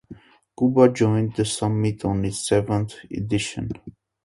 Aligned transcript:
Cuba 0.57 0.91
joined 0.91 1.35
the 1.35 1.45
Summit 1.45 2.03
on 2.05 2.25
its 2.25 2.47
seventh 2.47 2.95
edition. 3.11 3.69